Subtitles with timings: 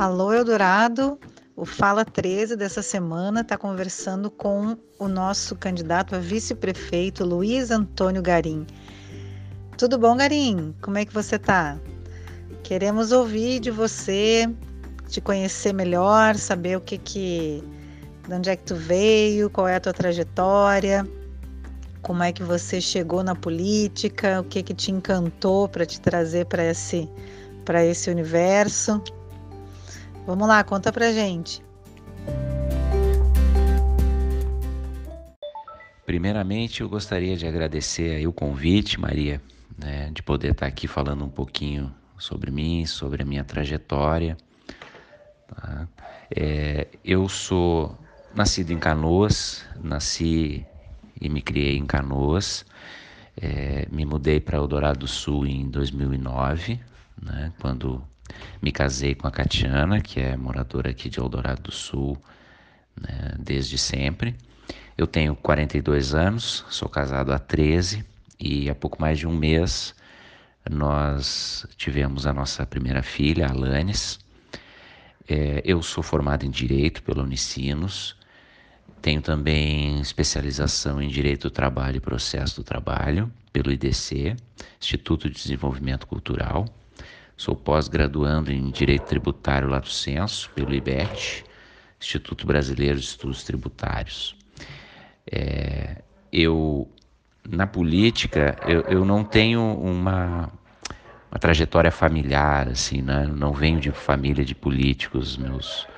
[0.00, 1.20] Alô Eldorado,
[1.54, 8.22] o Fala 13 dessa semana está conversando com o nosso candidato a vice-prefeito Luiz Antônio
[8.22, 8.66] Garim.
[9.76, 10.74] Tudo bom, Garim?
[10.80, 11.78] Como é que você está?
[12.62, 14.50] Queremos ouvir de você,
[15.06, 17.62] te conhecer melhor, saber o que que,
[18.26, 21.06] de onde é que tu veio, qual é a tua trajetória,
[22.00, 26.46] como é que você chegou na política, o que que te encantou para te trazer
[26.46, 27.06] para esse
[27.66, 29.02] para esse universo.
[30.30, 31.60] Vamos lá, conta pra gente.
[36.06, 39.42] Primeiramente, eu gostaria de agradecer o convite, Maria,
[39.76, 44.36] né, de poder estar aqui falando um pouquinho sobre mim, sobre a minha trajetória.
[45.48, 45.88] Tá?
[46.30, 47.98] É, eu sou
[48.32, 50.64] nascido em Canoas, nasci
[51.20, 52.64] e me criei em Canoas.
[53.36, 56.78] É, me mudei para Eldorado do Sul em 2009,
[57.20, 58.00] né, quando
[58.60, 62.16] me casei com a Catiana, que é moradora aqui de Eldorado do Sul
[63.00, 64.34] né, desde sempre.
[64.96, 68.04] Eu tenho 42 anos, sou casado há 13
[68.38, 69.94] e há pouco mais de um mês
[70.68, 74.18] nós tivemos a nossa primeira filha, a Alanis.
[75.28, 78.16] É, eu sou formado em Direito pela Unicinos,
[79.00, 84.36] tenho também especialização em Direito do Trabalho e Processo do Trabalho pelo IDC,
[84.78, 86.66] Instituto de Desenvolvimento Cultural.
[87.40, 91.42] Sou pós-graduando em Direito Tributário Lato Senso pelo IBET,
[91.98, 94.36] Instituto Brasileiro de Estudos Tributários.
[95.32, 96.86] É, eu,
[97.48, 100.52] na política, eu, eu não tenho uma,
[101.32, 103.26] uma trajetória familiar, assim, né?
[103.34, 105.88] não venho de família de políticos, meus,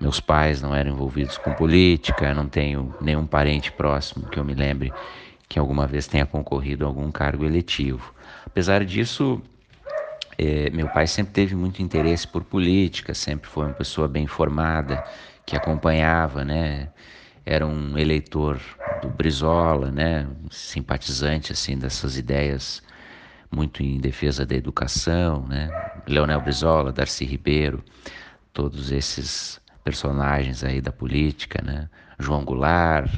[0.00, 4.54] meus pais não eram envolvidos com política, não tenho nenhum parente próximo que eu me
[4.54, 4.92] lembre
[5.48, 8.12] que alguma vez tenha concorrido a algum cargo eletivo.
[8.44, 9.40] Apesar disso,
[10.38, 15.02] é, meu pai sempre teve muito interesse por política, sempre foi uma pessoa bem informada,
[15.44, 16.88] que acompanhava, né?
[17.44, 18.60] Era um eleitor
[18.90, 20.28] do Brizola, né?
[20.50, 22.82] Simpatizante assim dessas ideias
[23.50, 25.74] muito em defesa da educação, né?
[26.06, 27.82] Leonel Brizola, Darcy Ribeiro,
[28.52, 31.88] todos esses personagens aí da política, né?
[32.18, 33.12] João Goulart,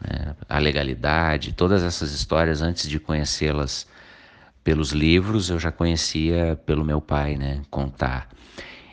[0.00, 0.36] né?
[0.48, 3.86] a legalidade, todas essas histórias antes de conhecê-las
[4.68, 8.28] pelos livros eu já conhecia pelo meu pai, né, contar.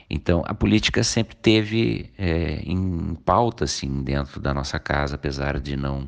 [0.10, 5.76] Então a política sempre teve é, em pauta assim dentro da nossa casa, apesar de
[5.76, 6.08] não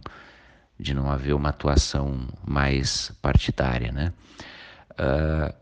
[0.80, 4.14] de não haver uma atuação mais partidária, né?
[4.92, 5.54] Uh,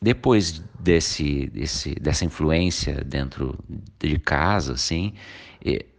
[0.00, 3.58] depois desse, desse, dessa influência dentro
[3.98, 5.14] de casa, assim,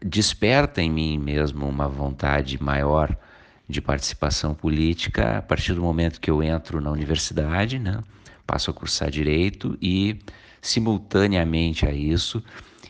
[0.01, 3.17] desperta em mim mesmo uma vontade maior
[3.69, 8.03] de participação política a partir do momento que eu entro na universidade, né?
[8.45, 10.19] passo a cursar direito e,
[10.59, 12.43] simultaneamente a isso,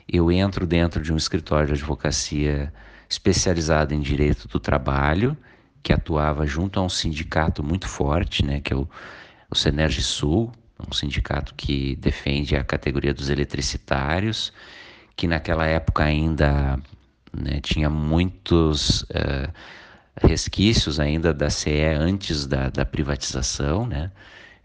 [0.08, 2.74] eu entro dentro de um escritório de advocacia
[3.10, 5.36] especializado em direito do trabalho,
[5.84, 8.88] que atuava junto a um sindicato muito forte, né, que é o,
[9.50, 10.50] o Senerg Sul,
[10.88, 14.54] um sindicato que defende a categoria dos eletricitários,
[15.16, 16.80] que naquela época ainda
[17.34, 19.52] né, tinha muitos uh,
[20.22, 24.12] resquícios ainda da CE antes da, da privatização, né?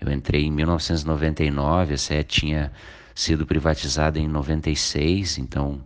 [0.01, 2.73] Eu entrei em 1999, a CE tinha
[3.15, 5.81] sido privatizada em 96, então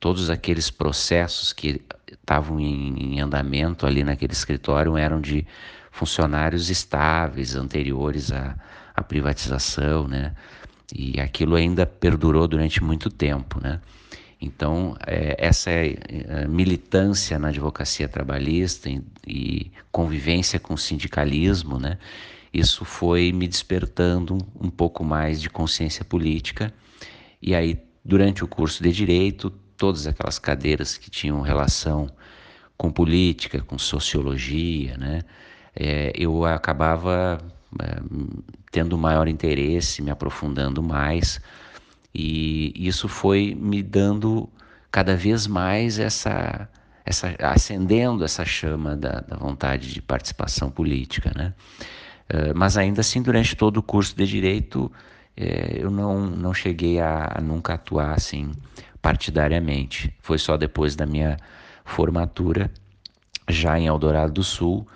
[0.00, 1.80] todos aqueles processos que
[2.10, 5.46] estavam em, em andamento ali naquele escritório eram de
[5.90, 8.56] funcionários estáveis anteriores à,
[8.96, 10.34] à privatização, né?
[10.94, 13.80] E aquilo ainda perdurou durante muito tempo, né?
[14.42, 21.78] Então, é, essa é, é, militância na advocacia trabalhista e, e, convivência com o sindicalismo,
[21.78, 21.96] né?
[22.52, 26.74] Isso foi me despertando um, pouco mais de consciência política.
[27.40, 32.10] E aí, durante o curso de Direito, todas aquelas cadeiras que tinham relação
[32.76, 35.22] com política, com sociologia, né?
[35.74, 37.38] É, eu acabava
[37.80, 38.02] é,
[38.72, 41.40] tendo maior interesse, me aprofundando mais
[42.14, 44.48] e isso foi me dando
[44.90, 46.68] cada vez mais essa,
[47.04, 51.54] essa acendendo essa chama da, da vontade de participação política, né?
[52.30, 54.90] Uh, mas ainda assim, durante todo o curso de direito,
[55.36, 58.52] eh, eu não, não cheguei a, a, nunca atuar assim
[59.00, 60.14] partidariamente.
[60.20, 61.36] Foi só depois da minha
[61.84, 62.70] formatura,
[63.48, 64.86] já em Eldorado do Sul,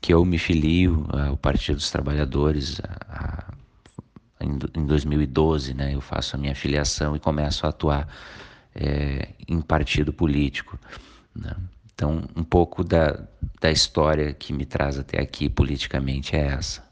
[0.00, 3.52] que eu me filio ao Partido dos Trabalhadores, a,
[4.44, 8.08] em 2012, né, eu faço a minha filiação e começo a atuar
[8.74, 10.78] é, em partido político.
[11.34, 11.54] Né?
[11.94, 13.26] Então, um pouco da,
[13.60, 16.82] da história que me traz até aqui politicamente é essa.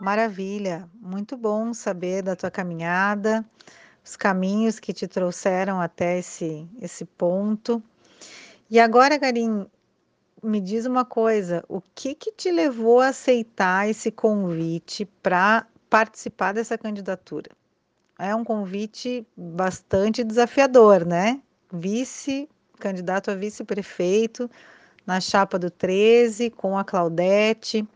[0.00, 3.44] Maravilha, muito bom saber da tua caminhada,
[4.02, 7.82] os caminhos que te trouxeram até esse, esse ponto.
[8.70, 9.66] E agora, Garim,
[10.42, 16.52] me diz uma coisa, o que que te levou a aceitar esse convite para participar
[16.52, 17.50] dessa candidatura?
[18.18, 21.40] É um convite bastante desafiador, né?
[21.72, 22.48] Vice,
[22.78, 24.50] candidato a vice-prefeito
[25.06, 27.86] na chapa do 13 com a Claudete.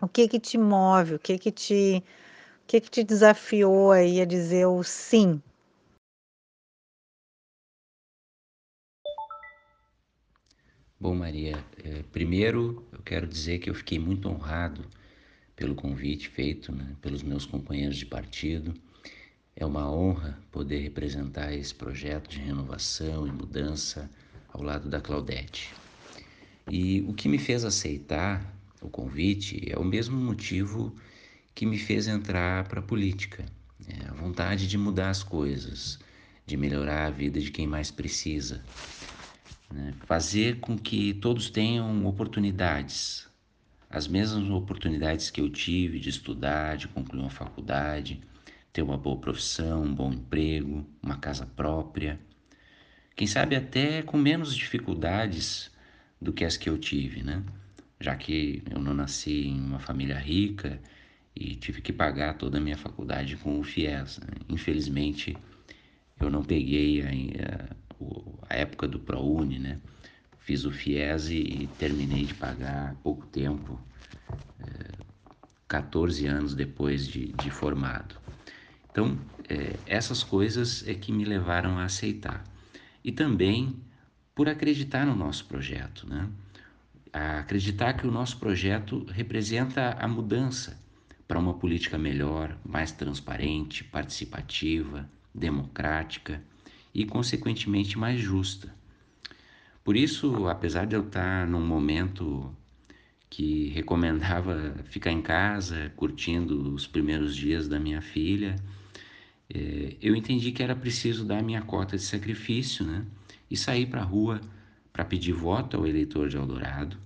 [0.00, 1.14] O que que te move?
[1.14, 2.02] O que que te
[2.62, 5.40] o que que te desafiou aí a dizer o sim
[10.98, 14.84] Bom, Maria, é, primeiro eu quero dizer que eu fiquei muito honrado
[15.56, 18.72] pelo convite feito né, pelos meus companheiros de partido.
[19.56, 24.08] É uma honra poder representar esse projeto de renovação e mudança
[24.52, 25.74] ao lado da Claudete.
[26.70, 30.94] E o que me fez aceitar o convite é o mesmo motivo
[31.54, 33.44] que me fez entrar para a política.
[33.88, 35.98] É a vontade de mudar as coisas,
[36.46, 38.62] de melhorar a vida de quem mais precisa
[39.72, 39.94] né?
[40.06, 43.28] fazer com que todos tenham oportunidades,
[43.88, 48.20] as mesmas oportunidades que eu tive de estudar, de concluir uma faculdade,
[48.72, 52.18] ter uma boa profissão, um bom emprego, uma casa própria.
[53.14, 55.70] Quem sabe até com menos dificuldades
[56.20, 57.44] do que as que eu tive, né?
[58.00, 60.80] Já que eu não nasci em uma família rica
[61.36, 64.18] e tive que pagar toda a minha faculdade com o FIES.
[64.18, 64.26] Né?
[64.48, 65.36] Infelizmente,
[66.20, 67.83] eu não peguei a, a
[68.48, 69.78] época do ProUni, né?
[70.38, 73.80] Fiz o FIES e, terminei de pagar há pouco tempo,
[74.60, 74.92] é,
[75.66, 78.16] 14 anos depois de, de formado.
[78.90, 79.18] Então,
[79.48, 82.44] é, essas coisas é que me levaram a aceitar.
[83.02, 83.76] E também
[84.34, 86.28] por acreditar no nosso projeto, né?
[87.12, 90.78] A acreditar que o nosso projeto representa a mudança
[91.26, 96.42] para uma política melhor, mais transparente, participativa, democrática
[96.94, 98.72] e, consequentemente, mais justa.
[99.82, 102.54] Por isso, apesar de eu estar num momento
[103.28, 108.56] que recomendava ficar em casa, curtindo os primeiros dias da minha filha,
[109.52, 113.04] é, eu entendi que era preciso dar minha cota de sacrifício né?
[113.50, 114.40] e sair para a rua
[114.92, 116.96] para pedir voto ao eleitor de Eldorado,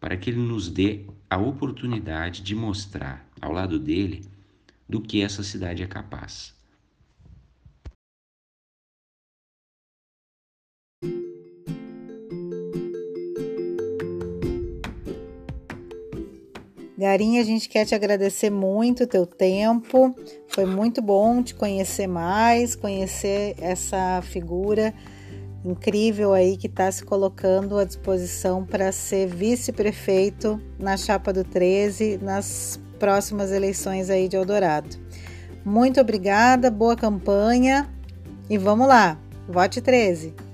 [0.00, 4.24] para que ele nos dê a oportunidade de mostrar, ao lado dele,
[4.88, 6.52] do que essa cidade é capaz.
[17.00, 20.14] Garinha, a gente quer te agradecer muito o teu tempo.
[20.48, 24.92] Foi muito bom te conhecer mais, conhecer essa figura
[25.64, 32.18] incrível aí que está se colocando à disposição para ser vice-prefeito na chapa do 13
[32.18, 34.94] nas próximas eleições aí de Eldorado.
[35.64, 37.88] Muito obrigada, boa campanha
[38.50, 39.18] e vamos lá,
[39.48, 40.49] vote 13!